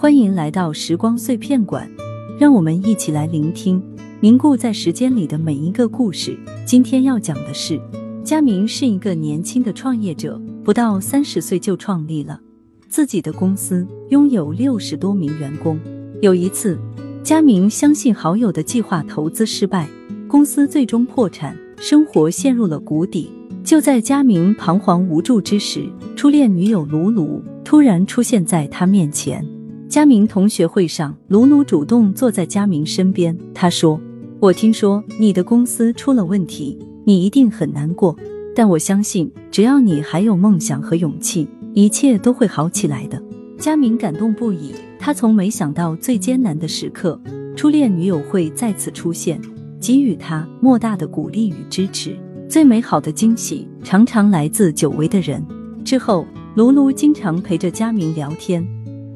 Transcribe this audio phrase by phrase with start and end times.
[0.00, 1.90] 欢迎来到时光碎片馆，
[2.38, 3.82] 让我们一起来聆听
[4.20, 6.38] 凝固在时间里的每一个故事。
[6.64, 7.80] 今天要讲的是，
[8.22, 12.40] 佳明是一个年轻的创业者，不到三十岁就创立了
[12.88, 15.76] 自己的公司，拥有六十多名员工。
[16.22, 16.78] 有一次，
[17.24, 19.88] 佳明相信好友的计划投资失败，
[20.28, 23.32] 公司最终破产，生活陷入了谷底。
[23.64, 29.44] 就在佳明彷徨无助之时，初恋女友卢卢突然出现在他面前。
[29.88, 33.36] 佳明同学会上，卢卢主动坐在佳明身边。
[33.54, 33.98] 他说
[34.38, 38.14] ：“我听说你的公司出了问题，你一定很难过。
[38.54, 43.22] 但我相信，只要你还有梦想和勇气，一切都会好起来的。”
[43.58, 44.74] 佳明感动不已。
[44.98, 47.18] 他从没想到，最艰难的时刻，
[47.56, 49.40] 初恋女友会再次出现，
[49.80, 52.14] 给予他莫大的鼓励与支持。
[52.46, 55.42] 最美好的惊喜常常来自久违的人。
[55.82, 58.66] 之后，卢卢经常陪着佳明聊天，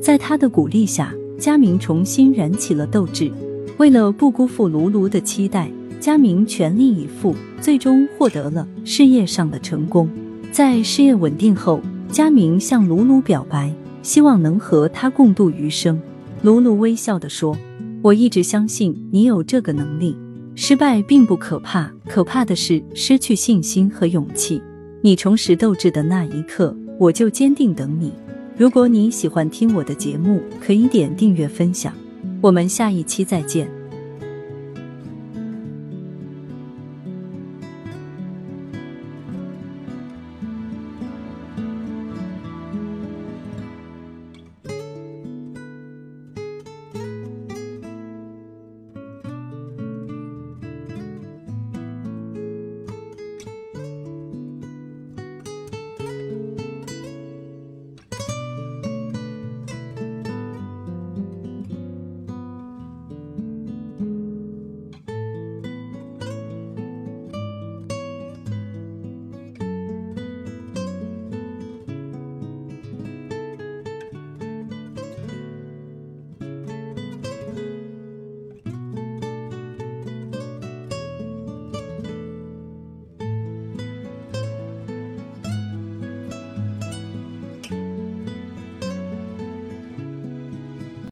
[0.00, 3.30] 在他的鼓励下，佳明重新燃起了斗志。
[3.76, 5.70] 为了不辜负卢卢的期待，
[6.00, 10.08] 佳明全力以赴，最终获得了事业上的成功。
[10.50, 16.00] 在事业稳定后，佳明向卢卢表白，希望能和他共度余生。
[16.42, 17.56] 卢卢微笑地说
[18.02, 20.16] ：“我一直相信你有这个能力。”
[20.56, 24.60] 失败并不可怕，可怕的是失去信心和勇气。
[25.02, 28.12] 你重拾斗志的那一刻，我就坚定等你。
[28.60, 31.94] 如果你喜欢听我的节目，可以点订阅分享。
[32.42, 33.79] 我们下一期再见。